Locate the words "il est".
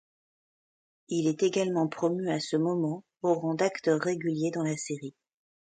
1.09-1.43